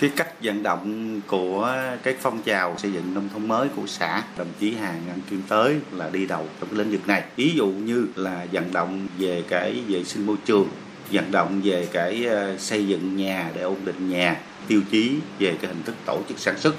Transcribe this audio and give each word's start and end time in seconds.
cái 0.00 0.10
cách 0.16 0.42
vận 0.42 0.62
động 0.62 1.20
của 1.26 1.74
cái 2.02 2.16
phong 2.20 2.42
trào 2.42 2.78
xây 2.78 2.92
dựng 2.92 3.14
nông 3.14 3.28
thôn 3.32 3.48
mới 3.48 3.68
của 3.68 3.86
xã 3.86 4.22
đồng 4.36 4.48
chí 4.58 4.74
Hà 4.74 4.98
Ngân 5.06 5.20
Kim 5.30 5.42
tới 5.48 5.80
là 5.92 6.10
đi 6.10 6.26
đầu 6.26 6.46
trong 6.60 6.68
cái 6.68 6.78
lĩnh 6.78 6.90
vực 6.90 7.08
này 7.08 7.24
ví 7.36 7.52
dụ 7.56 7.66
như 7.66 8.06
là 8.16 8.46
vận 8.52 8.72
động 8.72 9.06
về 9.18 9.44
cái 9.48 9.82
vệ 9.88 10.04
sinh 10.04 10.26
môi 10.26 10.36
trường 10.44 10.68
vận 11.12 11.30
động 11.30 11.60
về 11.64 11.88
cái 11.92 12.24
ờ, 12.24 12.58
xây 12.58 12.86
dựng 12.86 13.16
nhà 13.16 13.50
để 13.54 13.62
ổn 13.62 13.84
định 13.84 14.08
nhà 14.10 14.40
tiêu 14.68 14.80
chí 14.90 15.20
về 15.38 15.56
cái 15.60 15.68
hình 15.68 15.82
thức 15.82 15.94
tổ 16.06 16.20
chức 16.28 16.38
sản 16.38 16.58
xuất 16.58 16.74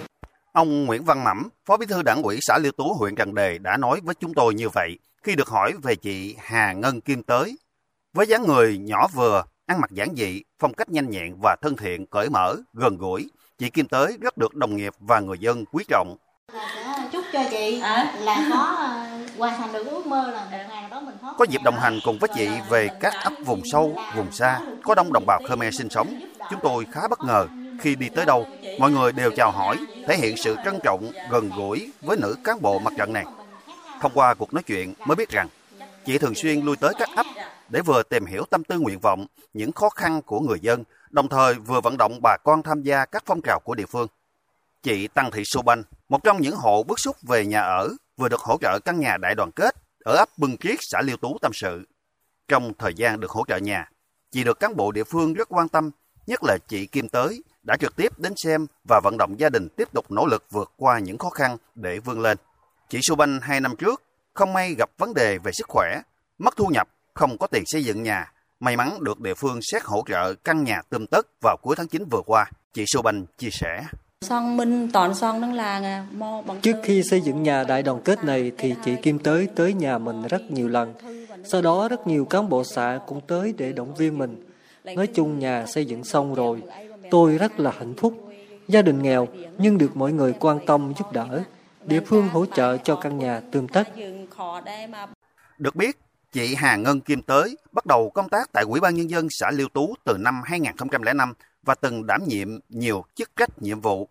Ông 0.51 0.85
Nguyễn 0.85 1.03
Văn 1.03 1.23
Mẩm, 1.23 1.49
Phó 1.65 1.77
Bí 1.77 1.85
thư 1.85 2.01
Đảng 2.01 2.21
ủy 2.21 2.37
xã 2.41 2.57
Liêu 2.57 2.71
Tú, 2.71 2.93
huyện 2.93 3.15
Trần 3.15 3.35
Đề 3.35 3.57
đã 3.57 3.77
nói 3.77 3.99
với 4.03 4.15
chúng 4.19 4.33
tôi 4.33 4.53
như 4.53 4.69
vậy 4.69 4.99
khi 5.23 5.35
được 5.35 5.47
hỏi 5.47 5.73
về 5.83 5.95
chị 5.95 6.35
Hà 6.39 6.73
Ngân 6.73 7.01
Kim 7.01 7.23
Tới. 7.23 7.57
Với 8.13 8.27
dáng 8.27 8.47
người 8.47 8.77
nhỏ 8.77 9.07
vừa, 9.13 9.43
ăn 9.67 9.81
mặc 9.81 9.91
giản 9.91 10.15
dị, 10.15 10.41
phong 10.59 10.73
cách 10.73 10.89
nhanh 10.89 11.09
nhẹn 11.09 11.35
và 11.43 11.55
thân 11.61 11.75
thiện, 11.75 12.05
cởi 12.05 12.29
mở, 12.29 12.55
gần 12.73 12.97
gũi, 12.97 13.29
chị 13.57 13.69
Kim 13.69 13.87
Tới 13.87 14.17
rất 14.21 14.37
được 14.37 14.55
đồng 14.55 14.75
nghiệp 14.75 14.93
và 14.99 15.19
người 15.19 15.37
dân 15.39 15.65
quý 15.71 15.83
trọng. 15.87 16.17
chúc 17.11 17.25
cho 17.33 17.43
chị 17.51 17.77
là 18.19 18.47
có 18.51 18.75
ờ, 18.77 19.17
hoàn 19.37 19.61
thành 19.61 19.73
được 19.73 19.87
ước 19.87 20.05
mơ 20.05 20.31
là 20.33 20.41
một 20.43 20.47
ngày 20.51 20.67
nào 20.67 20.89
đó 20.91 21.01
mình 21.01 21.15
thoát 21.21 21.33
Có 21.37 21.45
dịp 21.49 21.61
đồng 21.63 21.79
hành 21.79 21.99
cùng 22.05 22.17
với 22.19 22.29
chị 22.35 22.49
về 22.69 22.89
các 23.01 23.13
ấp 23.23 23.33
vùng 23.45 23.61
sâu, 23.65 23.95
vùng 24.15 24.31
xa, 24.31 24.59
có 24.83 24.95
đông 24.95 25.13
đồng 25.13 25.25
bào 25.25 25.39
Khmer 25.47 25.77
sinh 25.77 25.89
sống. 25.89 26.19
Chúng 26.51 26.59
tôi 26.63 26.85
khá 26.91 27.07
bất 27.09 27.19
ngờ 27.23 27.47
khi 27.81 27.95
đi 27.95 28.09
tới 28.09 28.25
đâu, 28.25 28.45
mọi 28.79 28.91
người 28.91 29.11
đều 29.11 29.31
chào 29.35 29.51
hỏi, 29.51 29.77
thể 30.07 30.17
hiện 30.17 30.37
sự 30.37 30.55
trân 30.65 30.79
trọng, 30.83 31.11
gần 31.31 31.49
gũi 31.57 31.91
với 32.01 32.17
nữ 32.17 32.35
cán 32.43 32.61
bộ 32.61 32.79
mặt 32.79 32.93
trận 32.97 33.13
này. 33.13 33.25
Thông 34.01 34.11
qua 34.13 34.33
cuộc 34.33 34.53
nói 34.53 34.63
chuyện 34.63 34.93
mới 35.05 35.15
biết 35.15 35.29
rằng, 35.29 35.47
chị 36.07 36.17
thường 36.17 36.35
xuyên 36.35 36.65
lui 36.65 36.75
tới 36.75 36.93
các 36.99 37.09
ấp 37.15 37.25
để 37.69 37.81
vừa 37.81 38.03
tìm 38.03 38.25
hiểu 38.25 38.43
tâm 38.49 38.63
tư 38.63 38.79
nguyện 38.79 38.99
vọng, 38.99 39.27
những 39.53 39.71
khó 39.71 39.89
khăn 39.89 40.21
của 40.21 40.39
người 40.39 40.59
dân, 40.61 40.83
đồng 41.09 41.29
thời 41.29 41.53
vừa 41.53 41.81
vận 41.81 41.97
động 41.97 42.19
bà 42.23 42.37
con 42.43 42.63
tham 42.63 42.81
gia 42.81 43.05
các 43.05 43.23
phong 43.25 43.41
trào 43.41 43.59
của 43.59 43.75
địa 43.75 43.85
phương. 43.85 44.07
Chị 44.83 45.07
Tăng 45.07 45.31
Thị 45.31 45.43
Su 45.45 45.61
Banh, 45.61 45.83
một 46.09 46.23
trong 46.23 46.41
những 46.41 46.55
hộ 46.55 46.83
bức 46.83 46.99
xúc 46.99 47.15
về 47.21 47.45
nhà 47.45 47.61
ở, 47.61 47.89
vừa 48.17 48.29
được 48.29 48.39
hỗ 48.39 48.57
trợ 48.61 48.79
căn 48.79 48.99
nhà 48.99 49.17
đại 49.17 49.35
đoàn 49.35 49.51
kết 49.51 49.75
ở 50.03 50.15
ấp 50.15 50.29
Bưng 50.37 50.57
Kiết, 50.57 50.79
xã 50.79 51.01
Liêu 51.01 51.17
Tú 51.17 51.37
tâm 51.41 51.51
sự. 51.53 51.87
Trong 52.47 52.73
thời 52.79 52.93
gian 52.93 53.19
được 53.19 53.31
hỗ 53.31 53.45
trợ 53.47 53.57
nhà, 53.57 53.89
chị 54.31 54.43
được 54.43 54.59
cán 54.59 54.75
bộ 54.75 54.91
địa 54.91 55.03
phương 55.03 55.33
rất 55.33 55.47
quan 55.49 55.69
tâm, 55.69 55.91
nhất 56.27 56.43
là 56.43 56.57
chị 56.67 56.85
Kim 56.85 57.09
Tới 57.09 57.43
đã 57.63 57.77
trực 57.77 57.95
tiếp 57.95 58.19
đến 58.19 58.33
xem 58.43 58.67
và 58.89 59.01
vận 59.03 59.17
động 59.17 59.39
gia 59.39 59.49
đình 59.49 59.67
tiếp 59.77 59.87
tục 59.93 60.11
nỗ 60.11 60.25
lực 60.25 60.43
vượt 60.51 60.71
qua 60.77 60.99
những 60.99 61.17
khó 61.17 61.29
khăn 61.29 61.57
để 61.75 61.99
vươn 61.99 62.19
lên. 62.19 62.37
Chị 62.89 62.99
Su 63.01 63.15
Banh 63.15 63.39
hai 63.41 63.61
năm 63.61 63.75
trước 63.75 64.03
không 64.37 64.53
may 64.53 64.73
gặp 64.73 64.89
vấn 64.97 65.13
đề 65.13 65.37
về 65.37 65.51
sức 65.51 65.67
khỏe, 65.67 66.01
mất 66.37 66.57
thu 66.57 66.67
nhập, 66.67 66.87
không 67.13 67.37
có 67.37 67.47
tiền 67.47 67.63
xây 67.65 67.83
dựng 67.83 68.03
nhà. 68.03 68.31
May 68.59 68.77
mắn 68.77 68.97
được 69.01 69.19
địa 69.19 69.33
phương 69.33 69.59
xét 69.61 69.83
hỗ 69.83 70.03
trợ 70.07 70.33
căn 70.33 70.63
nhà 70.63 70.81
tươm 70.89 71.05
tất 71.07 71.27
vào 71.41 71.57
cuối 71.61 71.75
tháng 71.75 71.87
9 71.87 72.03
vừa 72.11 72.21
qua. 72.25 72.45
Chị 72.73 72.83
Su 72.87 73.01
Banh 73.01 73.25
chia 73.37 73.49
sẻ. 73.51 73.83
Bằng 76.47 76.59
Trước 76.61 76.75
khi 76.83 77.03
xây 77.03 77.21
dựng 77.21 77.43
nhà 77.43 77.63
đại 77.63 77.83
đoàn 77.83 78.01
kết 78.01 78.23
này 78.23 78.51
thì 78.57 78.75
chị 78.85 78.95
Kim 79.01 79.19
tới 79.19 79.47
tới 79.55 79.73
nhà 79.73 79.97
mình 79.97 80.21
rất 80.29 80.51
nhiều 80.51 80.67
lần. 80.67 80.93
Sau 81.43 81.61
đó 81.61 81.87
rất 81.87 82.07
nhiều 82.07 82.25
cán 82.25 82.49
bộ 82.49 82.63
xã 82.63 82.99
cũng 83.07 83.21
tới 83.27 83.53
để 83.57 83.71
động 83.71 83.95
viên 83.95 84.17
mình. 84.17 84.43
Nói 84.83 85.07
chung 85.07 85.39
nhà 85.39 85.65
xây 85.65 85.85
dựng 85.85 86.03
xong 86.03 86.35
rồi, 86.35 86.61
tôi 87.11 87.37
rất 87.37 87.59
là 87.59 87.71
hạnh 87.79 87.93
phúc. 87.97 88.13
Gia 88.67 88.81
đình 88.81 89.01
nghèo 89.01 89.27
nhưng 89.57 89.77
được 89.77 89.97
mọi 89.97 90.11
người 90.11 90.33
quan 90.39 90.65
tâm 90.65 90.93
giúp 90.97 91.11
đỡ. 91.11 91.43
Địa 91.87 92.01
phương 92.05 92.29
hỗ 92.29 92.45
trợ 92.45 92.77
cho 92.77 92.95
căn 92.95 93.17
nhà 93.17 93.41
tươm 93.51 93.67
tất. 93.67 93.83
Được 95.57 95.75
biết, 95.75 95.97
chị 96.31 96.55
Hà 96.55 96.75
Ngân 96.75 97.01
Kim 97.01 97.21
Tới 97.21 97.57
bắt 97.71 97.85
đầu 97.85 98.09
công 98.09 98.29
tác 98.29 98.49
tại 98.53 98.63
Ủy 98.67 98.79
ban 98.79 98.95
Nhân 98.95 99.09
dân 99.09 99.29
xã 99.29 99.51
Liêu 99.51 99.67
Tú 99.69 99.95
từ 100.03 100.17
năm 100.17 100.41
2005 100.45 101.33
và 101.63 101.75
từng 101.75 102.07
đảm 102.07 102.21
nhiệm 102.27 102.47
nhiều 102.69 103.03
chức 103.15 103.35
trách 103.35 103.61
nhiệm 103.61 103.81
vụ. 103.81 104.09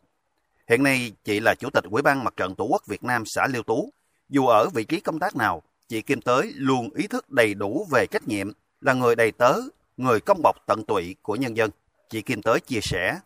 Hiện 0.69 0.82
nay, 0.82 1.12
chị 1.24 1.41
là 1.41 1.54
Chủ 1.54 1.70
tịch 1.70 1.84
Ủy 1.91 2.02
ban 2.02 2.24
Mặt 2.24 2.34
trận 2.36 2.54
Tổ 2.54 2.64
quốc 2.64 2.86
Việt 2.86 3.04
Nam 3.04 3.27
xã 3.27 3.47
Liêu 3.47 3.62
Tú. 3.62 3.91
Dù 4.28 4.47
ở 4.47 4.69
vị 4.74 4.84
trí 4.84 5.00
công 5.00 5.19
tác 5.19 5.36
nào, 5.36 5.62
chị 5.88 6.02
Kim 6.02 6.20
Tới 6.20 6.52
luôn 6.56 6.91
ý 6.94 7.06
thức 7.06 7.31
đầy 7.31 7.54
đủ 7.54 7.86
về 7.91 8.06
trách 8.06 8.28
nhiệm, 8.28 8.53
là 8.81 8.92
người 8.92 9.16
đầy 9.16 9.32
tớ, 9.32 9.54
người 9.97 10.20
công 10.20 10.41
bọc 10.42 10.56
tận 10.66 10.84
tụy 10.84 11.16
của 11.22 11.36
nhân 11.36 11.56
dân. 11.56 11.70
Chị 12.10 12.22
Kim 12.22 12.42
Tới 12.42 12.60
chia 12.60 12.81
sẻ, 12.82 13.19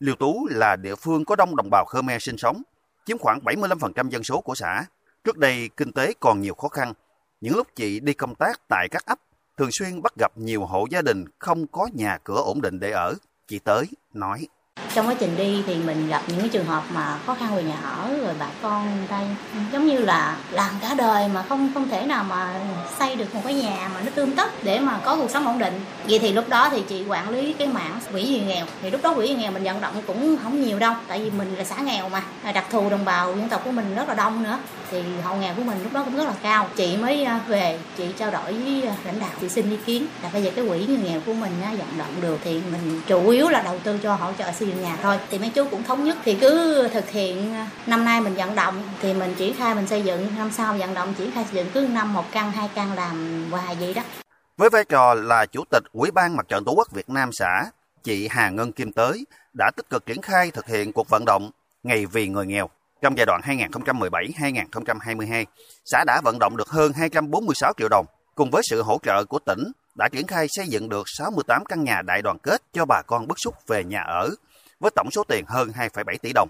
Liêu 0.00 0.14
Tú 0.14 0.48
là 0.50 0.76
địa 0.76 0.94
phương 0.94 1.24
có 1.24 1.36
đông 1.36 1.56
đồng 1.56 1.68
bào 1.70 1.84
Khmer 1.84 2.22
sinh 2.22 2.36
sống, 2.38 2.62
chiếm 3.08 3.18
khoảng 3.18 3.40
75% 3.44 4.08
dân 4.08 4.24
số 4.24 4.40
của 4.40 4.54
xã. 4.54 4.84
Trước 5.24 5.36
đây, 5.36 5.70
kinh 5.76 5.92
tế 5.92 6.12
còn 6.20 6.40
nhiều 6.40 6.54
khó 6.54 6.68
khăn. 6.68 6.92
Những 7.40 7.56
lúc 7.56 7.66
chị 7.76 8.00
đi 8.00 8.12
công 8.12 8.34
tác 8.34 8.60
tại 8.68 8.88
các 8.90 9.06
ấp, 9.06 9.18
thường 9.56 9.70
xuyên 9.72 10.02
bắt 10.02 10.12
gặp 10.16 10.32
nhiều 10.38 10.64
hộ 10.64 10.86
gia 10.90 11.02
đình 11.02 11.24
không 11.38 11.66
có 11.66 11.88
nhà 11.94 12.18
cửa 12.24 12.42
ổn 12.44 12.60
định 12.60 12.80
để 12.80 12.90
ở. 12.90 13.14
Chị 13.46 13.58
Tới 13.58 13.84
nói 14.12 14.48
trong 14.94 15.08
quá 15.08 15.14
trình 15.18 15.36
đi 15.36 15.62
thì 15.66 15.74
mình 15.74 16.08
gặp 16.08 16.22
những 16.26 16.40
cái 16.40 16.48
trường 16.48 16.66
hợp 16.66 16.82
mà 16.94 17.18
khó 17.26 17.34
khăn 17.34 17.56
về 17.56 17.62
nhà 17.62 17.76
ở, 17.84 18.16
rồi 18.24 18.34
bà 18.38 18.46
con 18.62 19.06
đây 19.10 19.26
giống 19.72 19.86
như 19.86 19.98
là 19.98 20.36
làm 20.50 20.70
cả 20.80 20.94
đời 20.94 21.28
mà 21.28 21.42
không 21.48 21.70
không 21.74 21.88
thể 21.88 22.06
nào 22.06 22.24
mà 22.24 22.60
xây 22.98 23.16
được 23.16 23.34
một 23.34 23.40
cái 23.44 23.54
nhà 23.54 23.90
mà 23.94 24.00
nó 24.00 24.10
tương 24.14 24.32
tất 24.32 24.64
để 24.64 24.78
mà 24.78 24.98
có 25.04 25.16
cuộc 25.16 25.30
sống 25.30 25.46
ổn 25.46 25.58
định. 25.58 25.80
Vậy 26.08 26.18
thì 26.18 26.32
lúc 26.32 26.48
đó 26.48 26.68
thì 26.70 26.82
chị 26.88 27.04
quản 27.08 27.28
lý 27.28 27.52
cái 27.52 27.68
mảng 27.68 28.00
quỹ 28.12 28.24
vì 28.24 28.40
nghèo. 28.40 28.66
Thì 28.82 28.90
lúc 28.90 29.00
đó 29.02 29.14
quỹ 29.14 29.28
vì 29.28 29.34
nghèo 29.34 29.52
mình 29.52 29.64
vận 29.64 29.80
động 29.80 29.94
cũng 30.06 30.36
không 30.42 30.62
nhiều 30.62 30.78
đâu, 30.78 30.94
tại 31.08 31.18
vì 31.18 31.30
mình 31.30 31.54
là 31.54 31.64
xã 31.64 31.76
nghèo 31.76 32.08
mà, 32.08 32.22
đặc 32.52 32.64
thù 32.70 32.90
đồng 32.90 33.04
bào 33.04 33.34
dân 33.36 33.48
tộc 33.48 33.60
của 33.64 33.70
mình 33.70 33.94
rất 33.94 34.08
là 34.08 34.14
đông 34.14 34.42
nữa 34.42 34.58
thì 34.90 35.02
hộ 35.24 35.36
nghèo 35.36 35.54
của 35.54 35.62
mình 35.62 35.82
lúc 35.82 35.92
đó 35.92 36.04
cũng 36.04 36.16
rất 36.16 36.24
là 36.24 36.34
cao. 36.42 36.68
Chị 36.76 36.96
mới 36.96 37.24
à, 37.24 37.40
về 37.48 37.78
chị 37.96 38.12
trao 38.18 38.30
đổi 38.30 38.52
với 38.52 38.82
à, 38.82 38.94
lãnh 39.04 39.20
đạo 39.20 39.30
chị 39.40 39.48
xin 39.48 39.70
ý 39.70 39.76
kiến. 39.86 40.06
Là 40.22 40.30
bây 40.32 40.42
giờ 40.42 40.50
cái 40.56 40.68
quỹ 40.68 40.86
người 40.86 40.98
nghèo 40.98 41.20
của 41.26 41.34
mình 41.34 41.52
á, 41.62 41.74
vận 41.78 41.98
động 41.98 42.20
được 42.20 42.38
thì 42.44 42.62
mình 42.72 43.00
chủ 43.06 43.28
yếu 43.28 43.48
là 43.48 43.62
đầu 43.62 43.78
tư 43.84 43.98
cho 44.02 44.14
hỗ 44.14 44.32
trợ 44.38 44.52
xây 44.52 44.68
dựng 44.68 44.82
nhà 44.82 44.96
thôi. 45.02 45.18
Thì 45.30 45.38
mấy 45.38 45.50
chú 45.50 45.64
cũng 45.70 45.82
thống 45.82 46.04
nhất 46.04 46.16
thì 46.24 46.34
cứ 46.40 46.88
thực 46.92 47.10
hiện 47.10 47.54
à, 47.54 47.70
năm 47.86 48.04
nay 48.04 48.20
mình 48.20 48.34
vận 48.34 48.54
động 48.54 48.82
thì 49.00 49.14
mình 49.14 49.34
triển 49.34 49.54
khai 49.56 49.74
mình 49.74 49.86
xây 49.86 50.02
dựng 50.02 50.26
năm 50.38 50.50
sau 50.52 50.74
vận 50.74 50.94
động 50.94 51.14
triển 51.18 51.30
khai 51.30 51.44
xây 51.44 51.54
dựng 51.54 51.70
cứ 51.74 51.80
năm 51.80 52.14
một 52.14 52.24
căn 52.32 52.52
hai 52.52 52.68
căn 52.74 52.92
làm 52.92 53.46
hoài 53.50 53.76
vậy 53.80 53.94
đó. 53.94 54.02
Với 54.56 54.70
vai 54.70 54.84
trò 54.84 55.14
là 55.14 55.46
Chủ 55.46 55.64
tịch 55.70 55.82
Ủy 55.92 56.10
ban 56.10 56.36
Mặt 56.36 56.48
trận 56.48 56.64
Tổ 56.64 56.72
quốc 56.72 56.92
Việt 56.92 57.10
Nam 57.10 57.30
xã, 57.32 57.64
chị 58.02 58.28
Hà 58.30 58.50
Ngân 58.50 58.72
Kim 58.72 58.92
Tới 58.92 59.26
đã 59.58 59.70
tích 59.76 59.90
cực 59.90 60.06
triển 60.06 60.22
khai 60.22 60.50
thực 60.50 60.66
hiện 60.66 60.92
cuộc 60.92 61.08
vận 61.08 61.24
động 61.24 61.50
Ngày 61.82 62.06
vì 62.06 62.28
người 62.28 62.46
nghèo. 62.46 62.70
Trong 63.02 63.16
giai 63.16 63.26
đoạn 63.26 63.40
2017-2022, 63.44 65.44
xã 65.84 66.04
đã 66.06 66.20
vận 66.24 66.38
động 66.38 66.56
được 66.56 66.68
hơn 66.68 66.92
246 66.92 67.72
triệu 67.76 67.88
đồng. 67.88 68.06
Cùng 68.34 68.50
với 68.50 68.62
sự 68.70 68.82
hỗ 68.82 68.98
trợ 69.02 69.24
của 69.24 69.38
tỉnh, 69.38 69.72
đã 69.98 70.08
triển 70.12 70.26
khai 70.26 70.46
xây 70.48 70.68
dựng 70.68 70.88
được 70.88 71.02
68 71.06 71.64
căn 71.64 71.84
nhà 71.84 72.02
đại 72.02 72.22
đoàn 72.22 72.38
kết 72.38 72.62
cho 72.72 72.84
bà 72.84 73.02
con 73.06 73.28
bức 73.28 73.40
xúc 73.40 73.54
về 73.66 73.84
nhà 73.84 74.00
ở, 74.00 74.30
với 74.80 74.90
tổng 74.94 75.10
số 75.10 75.24
tiền 75.24 75.44
hơn 75.48 75.68
2,7 75.68 76.16
tỷ 76.22 76.32
đồng. 76.34 76.48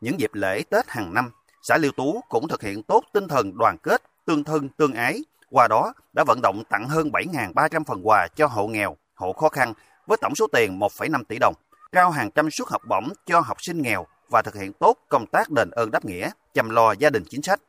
Những 0.00 0.20
dịp 0.20 0.34
lễ 0.34 0.62
Tết 0.70 0.88
hàng 0.88 1.14
năm, 1.14 1.30
xã 1.62 1.76
Liêu 1.76 1.92
Tú 1.96 2.20
cũng 2.28 2.48
thực 2.48 2.62
hiện 2.62 2.82
tốt 2.82 3.04
tinh 3.12 3.28
thần 3.28 3.58
đoàn 3.58 3.76
kết, 3.82 4.02
tương 4.26 4.44
thân, 4.44 4.68
tương 4.68 4.94
ái. 4.94 5.20
Qua 5.50 5.68
đó 5.68 5.92
đã 6.12 6.24
vận 6.26 6.40
động 6.42 6.62
tặng 6.70 6.88
hơn 6.88 7.10
7.300 7.10 7.84
phần 7.84 8.08
quà 8.08 8.28
cho 8.36 8.46
hộ 8.46 8.66
nghèo, 8.66 8.96
hộ 9.14 9.32
khó 9.32 9.48
khăn 9.48 9.74
với 10.06 10.18
tổng 10.20 10.34
số 10.34 10.46
tiền 10.52 10.78
1,5 10.78 11.24
tỷ 11.24 11.36
đồng, 11.40 11.54
trao 11.92 12.10
hàng 12.10 12.30
trăm 12.30 12.50
suất 12.50 12.68
học 12.68 12.82
bổng 12.88 13.08
cho 13.26 13.40
học 13.40 13.56
sinh 13.60 13.82
nghèo 13.82 14.06
và 14.30 14.42
thực 14.42 14.54
hiện 14.54 14.72
tốt 14.72 14.96
công 15.08 15.26
tác 15.26 15.50
đền 15.50 15.70
ơn 15.70 15.90
đáp 15.90 16.04
nghĩa, 16.04 16.30
chăm 16.54 16.70
lo 16.70 16.92
gia 16.92 17.10
đình 17.10 17.24
chính 17.30 17.42
sách. 17.42 17.60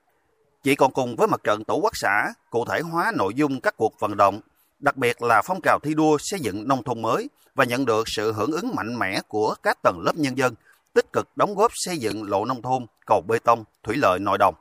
Chị 0.64 0.76
còn 0.76 0.92
cùng 0.92 1.16
với 1.16 1.28
mặt 1.28 1.44
trận 1.44 1.64
tổ 1.64 1.76
quốc 1.76 1.92
xã 1.96 2.34
cụ 2.50 2.66
thể 2.66 2.82
hóa 2.82 3.12
nội 3.16 3.34
dung 3.36 3.62
các 3.62 3.78
cuộc 3.78 4.00
vận 4.00 4.18
động, 4.18 4.42
đặc 4.80 4.98
biệt 4.98 5.22
là 5.22 5.42
phong 5.46 5.62
trào 5.64 5.80
thi 5.84 5.94
đua 5.94 6.18
xây 6.20 6.40
dựng 6.40 6.68
nông 6.68 6.84
thôn 6.84 7.02
mới 7.02 7.30
và 7.56 7.66
nhận 7.66 7.86
được 7.86 8.04
sự 8.08 8.34
hưởng 8.34 8.52
ứng 8.52 8.76
mạnh 8.76 9.00
mẽ 9.00 9.22
của 9.28 9.56
các 9.64 9.78
tầng 9.84 10.00
lớp 10.06 10.16
nhân 10.16 10.38
dân, 10.38 10.54
tích 10.94 11.14
cực 11.14 11.28
đóng 11.36 11.56
góp 11.56 11.72
xây 11.76 11.98
dựng 11.98 12.30
lộ 12.30 12.46
nông 12.46 12.62
thôn, 12.62 12.86
cầu 13.06 13.22
bê 13.28 13.40
tông, 13.40 13.64
thủy 13.84 13.96
lợi 13.98 14.20
nội 14.20 14.38
đồng. 14.38 14.56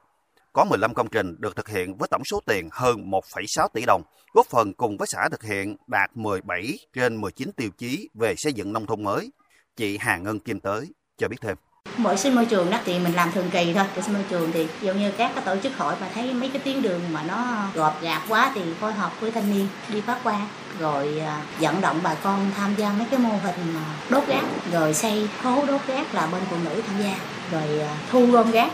Có 0.52 0.64
15 0.64 0.94
công 0.94 1.08
trình 1.08 1.36
được 1.38 1.56
thực 1.56 1.68
hiện 1.68 1.96
với 1.96 2.08
tổng 2.08 2.24
số 2.24 2.40
tiền 2.46 2.68
hơn 2.72 3.10
1,6 3.10 3.68
tỷ 3.68 3.84
đồng, 3.86 4.02
góp 4.32 4.46
phần 4.46 4.74
cùng 4.74 4.96
với 4.96 5.06
xã 5.06 5.28
thực 5.30 5.42
hiện 5.42 5.76
đạt 5.86 6.10
17 6.16 6.78
trên 6.92 7.16
19 7.20 7.52
tiêu 7.52 7.70
chí 7.78 8.08
về 8.14 8.34
xây 8.36 8.52
dựng 8.52 8.72
nông 8.72 8.86
thôn 8.86 9.04
mới. 9.04 9.30
Chị 9.76 9.98
Hà 10.00 10.16
Ngân 10.16 10.40
Kim 10.40 10.60
Tới 10.60 10.92
cho 11.18 11.28
biết 11.28 11.36
thêm 11.40 11.56
mỗi 11.96 12.16
sinh 12.16 12.34
môi 12.34 12.46
trường 12.46 12.70
đó 12.70 12.78
thì 12.84 12.98
mình 12.98 13.14
làm 13.14 13.32
thường 13.32 13.50
kỳ 13.50 13.72
thôi 13.74 13.84
Cái 13.94 14.02
sinh 14.02 14.14
môi 14.14 14.24
trường 14.30 14.52
thì 14.52 14.68
giống 14.82 14.98
như 14.98 15.10
các 15.10 15.32
cái 15.34 15.44
tổ 15.44 15.56
chức 15.62 15.76
hội 15.76 15.94
mà 16.00 16.08
thấy 16.14 16.34
mấy 16.34 16.48
cái 16.48 16.62
tuyến 16.64 16.82
đường 16.82 17.00
mà 17.12 17.22
nó 17.22 17.68
gọt 17.74 17.92
gạt 18.02 18.22
quá 18.28 18.52
thì 18.54 18.60
phối 18.80 18.92
hợp 18.92 19.20
với 19.20 19.30
thanh 19.30 19.50
niên 19.50 19.68
đi 19.88 20.00
phát 20.00 20.20
qua, 20.24 20.46
rồi 20.78 21.18
à, 21.20 21.42
dẫn 21.60 21.76
vận 21.76 21.82
động 21.82 22.00
bà 22.02 22.14
con 22.14 22.50
tham 22.56 22.74
gia 22.74 22.92
mấy 22.92 23.06
cái 23.10 23.18
mô 23.18 23.30
hình 23.42 23.74
đốt 24.10 24.26
rác 24.26 24.44
rồi 24.72 24.94
xây 24.94 25.28
hố 25.42 25.64
đốt 25.66 25.80
rác 25.86 26.14
là 26.14 26.26
bên 26.26 26.42
phụ 26.50 26.56
nữ 26.64 26.82
tham 26.86 27.02
gia 27.02 27.18
rồi 27.52 27.80
à, 27.80 27.98
thu 28.10 28.26
gom 28.26 28.50
rác 28.50 28.70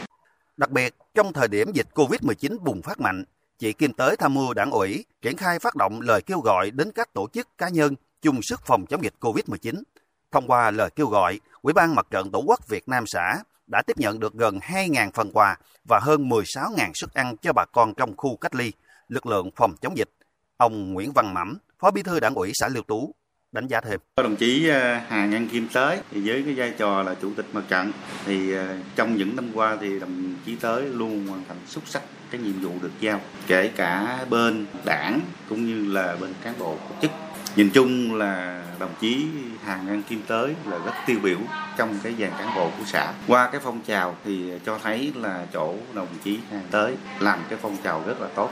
Đặc 0.57 0.71
biệt, 0.71 0.95
trong 1.15 1.33
thời 1.33 1.49
điểm 1.49 1.73
dịch 1.73 1.87
COVID-19 1.95 2.59
bùng 2.59 2.83
phát 2.83 3.01
mạnh, 3.01 3.25
chị 3.59 3.73
Kim 3.73 3.93
Tới 3.93 4.17
tham 4.17 4.35
mưu 4.35 4.55
đảng 4.55 4.71
ủy 4.71 5.05
triển 5.23 5.37
khai 5.37 5.59
phát 5.59 5.77
động 5.77 6.01
lời 6.01 6.23
kêu 6.23 6.41
gọi 6.41 6.71
đến 6.71 6.93
các 6.95 7.15
tổ 7.15 7.29
chức 7.33 7.49
cá 7.59 7.69
nhân 7.69 7.95
chung 8.23 8.43
sức 8.43 8.61
phòng 8.67 8.87
chống 8.87 9.05
dịch 9.05 9.15
COVID-19. 9.21 9.83
Thông 10.33 10.47
qua 10.47 10.71
lời 10.71 10.91
kêu 10.97 11.07
gọi, 11.07 11.41
Ủy 11.63 11.73
ban 11.73 11.95
Mặt 11.95 12.07
trận 12.11 12.31
Tổ 12.31 12.43
quốc 12.47 12.69
Việt 12.69 12.89
Nam 12.89 13.07
xã 13.07 13.39
đã 13.67 13.83
tiếp 13.87 13.99
nhận 13.99 14.21
được 14.21 14.35
gần 14.35 14.59
2.000 14.59 15.11
phần 15.15 15.31
quà 15.33 15.57
và 15.89 16.01
hơn 16.03 16.29
16.000 16.29 16.91
suất 16.95 17.15
ăn 17.15 17.37
cho 17.37 17.53
bà 17.53 17.65
con 17.73 17.95
trong 17.95 18.17
khu 18.17 18.37
cách 18.37 18.55
ly, 18.55 18.73
lực 19.09 19.27
lượng 19.27 19.51
phòng 19.57 19.75
chống 19.81 19.97
dịch. 19.97 20.09
Ông 20.57 20.93
Nguyễn 20.93 21.13
Văn 21.13 21.35
Mẫm, 21.35 21.59
Phó 21.79 21.91
Bí 21.91 22.03
thư 22.03 22.21
Đảng 22.21 22.35
ủy 22.35 22.51
xã 22.55 22.69
Liêu 22.69 22.83
Tú. 22.83 23.15
đánh 23.53 23.67
giá 23.67 23.81
thêm. 23.81 24.01
Đồng 24.17 24.37
chí 24.37 24.69
à, 24.69 25.07
Hà 25.09 25.27
Nhân 25.27 25.49
Kim 25.49 25.69
Tới 25.73 26.01
thì 26.11 26.29
với 26.29 26.43
cái 26.43 26.55
vai 26.55 26.75
trò 26.79 27.03
là 27.03 27.15
chủ 27.15 27.33
tịch 27.37 27.47
mặt 27.53 27.63
trận 27.69 27.93
thì 28.27 28.55
à, 28.55 28.79
trong 28.97 29.17
những 29.17 29.37
năm 29.37 29.51
qua 29.55 29.77
thì 29.81 29.99
đồng 30.01 30.35
chí 30.47 30.57
Tới 30.57 30.83
luôn 30.83 31.27
hoàn 31.27 31.45
thành 31.49 31.57
xuất 31.67 31.87
sắc 31.87 32.03
cái 32.33 32.41
nhiệm 32.41 32.61
vụ 32.61 32.71
được 32.83 33.01
giao 33.01 33.21
kể 33.47 33.71
cả 33.77 34.19
bên 34.31 34.67
đảng 34.85 35.21
cũng 35.49 35.67
như 35.67 35.93
là 35.93 36.17
bên 36.21 36.35
cán 36.45 36.55
bộ 36.59 36.77
tổ 36.89 36.95
chức. 37.03 37.11
Nhìn 37.57 37.71
chung 37.71 38.15
là 38.15 38.63
đồng 38.79 38.95
chí 39.01 39.27
Hà 39.65 39.77
Ngân 39.77 40.03
Kim 40.03 40.23
Tới 40.27 40.55
là 40.65 40.79
rất 40.79 40.93
tiêu 41.07 41.17
biểu 41.23 41.39
trong 41.77 41.99
cái 42.03 42.15
dàn 42.21 42.31
cán 42.39 42.55
bộ 42.55 42.71
của 42.79 42.85
xã. 42.87 43.13
Qua 43.29 43.49
cái 43.53 43.61
phong 43.65 43.81
trào 43.81 44.17
thì 44.25 44.53
cho 44.67 44.79
thấy 44.83 45.13
là 45.17 45.47
chỗ 45.53 45.75
đồng 45.93 46.09
chí 46.25 46.39
Hà 46.53 46.59
Tới 46.71 46.95
làm 47.21 47.39
cái 47.49 47.59
phong 47.63 47.77
trào 47.85 48.03
rất 48.07 48.21
là 48.21 48.29
tốt. 48.35 48.51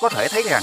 Có 0.00 0.08
thể 0.08 0.28
thấy 0.28 0.42
rằng 0.50 0.62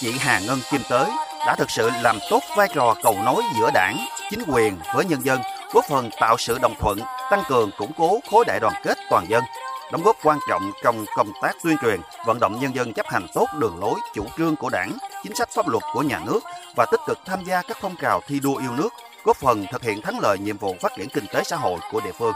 chị 0.00 0.12
Hà 0.18 0.40
Ngân 0.40 0.58
Kim 0.70 0.80
Tới 0.88 1.06
đã 1.46 1.54
thực 1.58 1.70
sự 1.70 1.90
làm 2.02 2.18
tốt 2.30 2.40
vai 2.56 2.68
trò 2.74 2.94
cầu 3.02 3.18
nối 3.24 3.42
giữa 3.60 3.70
đảng, 3.74 4.06
chính 4.30 4.42
quyền 4.46 4.76
với 4.94 5.04
nhân 5.04 5.20
dân, 5.24 5.40
góp 5.76 5.84
phần 5.88 6.10
tạo 6.20 6.36
sự 6.38 6.58
đồng 6.62 6.74
thuận, 6.80 6.98
tăng 7.30 7.42
cường 7.48 7.70
củng 7.78 7.92
cố 7.96 8.20
khối 8.30 8.44
đại 8.44 8.60
đoàn 8.60 8.74
kết 8.84 8.98
toàn 9.10 9.26
dân, 9.28 9.44
đóng 9.92 10.02
góp 10.02 10.16
quan 10.22 10.38
trọng 10.48 10.72
trong 10.84 11.04
công 11.16 11.32
tác 11.42 11.52
tuyên 11.64 11.76
truyền, 11.82 12.00
vận 12.26 12.40
động 12.40 12.58
nhân 12.60 12.74
dân 12.74 12.92
chấp 12.92 13.06
hành 13.08 13.26
tốt 13.34 13.46
đường 13.58 13.78
lối, 13.80 13.94
chủ 14.14 14.26
trương 14.38 14.56
của 14.56 14.70
đảng, 14.70 14.98
chính 15.22 15.34
sách 15.34 15.48
pháp 15.50 15.68
luật 15.68 15.82
của 15.92 16.02
nhà 16.02 16.20
nước 16.26 16.40
và 16.76 16.86
tích 16.90 17.00
cực 17.06 17.18
tham 17.26 17.44
gia 17.44 17.62
các 17.62 17.76
phong 17.80 17.94
trào 18.02 18.20
thi 18.26 18.40
đua 18.40 18.56
yêu 18.56 18.70
nước, 18.76 18.88
góp 19.24 19.36
phần 19.36 19.66
thực 19.72 19.82
hiện 19.82 20.02
thắng 20.02 20.20
lợi 20.20 20.38
nhiệm 20.38 20.58
vụ 20.58 20.76
phát 20.80 20.92
triển 20.96 21.08
kinh 21.08 21.24
tế 21.32 21.42
xã 21.44 21.56
hội 21.56 21.78
của 21.92 22.00
địa 22.00 22.12
phương. 22.18 22.34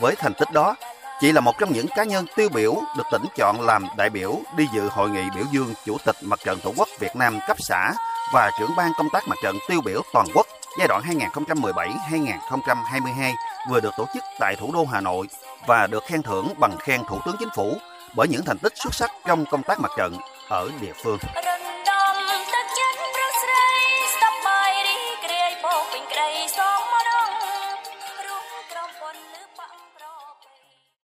Với 0.00 0.14
thành 0.16 0.34
tích 0.34 0.52
đó, 0.52 0.74
Chị 1.20 1.32
là 1.32 1.40
một 1.40 1.58
trong 1.58 1.72
những 1.72 1.86
cá 1.96 2.04
nhân 2.04 2.26
tiêu 2.36 2.48
biểu 2.54 2.74
được 2.96 3.04
tỉnh 3.12 3.24
chọn 3.36 3.60
làm 3.60 3.84
đại 3.96 4.10
biểu 4.10 4.38
đi 4.56 4.66
dự 4.74 4.88
hội 4.88 5.10
nghị 5.10 5.22
biểu 5.34 5.44
dương 5.52 5.74
Chủ 5.84 5.96
tịch 6.04 6.16
Mặt 6.22 6.38
trận 6.44 6.58
Tổ 6.60 6.72
quốc 6.76 6.88
Việt 6.98 7.16
Nam 7.16 7.38
cấp 7.48 7.56
xã 7.60 7.92
và 8.32 8.50
trưởng 8.58 8.70
ban 8.76 8.92
công 8.98 9.08
tác 9.12 9.28
mặt 9.28 9.38
trận 9.42 9.56
tiêu 9.68 9.80
biểu 9.84 10.02
toàn 10.12 10.26
quốc 10.34 10.46
giai 10.78 10.88
đoạn 10.88 11.02
2017-2022 11.02 13.34
vừa 13.70 13.80
được 13.80 13.94
tổ 13.98 14.06
chức 14.14 14.24
tại 14.38 14.56
thủ 14.56 14.72
đô 14.72 14.84
Hà 14.84 15.00
Nội 15.00 15.26
và 15.66 15.86
được 15.86 16.04
khen 16.06 16.22
thưởng 16.22 16.48
bằng 16.60 16.76
khen 16.78 17.00
Thủ 17.08 17.18
tướng 17.26 17.36
Chính 17.38 17.48
phủ 17.56 17.76
bởi 18.16 18.28
những 18.28 18.44
thành 18.46 18.58
tích 18.58 18.72
xuất 18.76 18.94
sắc 18.94 19.10
trong 19.26 19.44
công 19.50 19.62
tác 19.62 19.80
mặt 19.80 19.90
trận 19.96 20.16
ở 20.48 20.70
địa 20.80 20.92
phương. 21.04 21.18